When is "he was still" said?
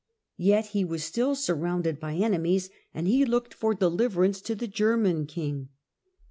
0.69-1.35